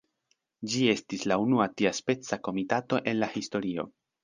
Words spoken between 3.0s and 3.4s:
en la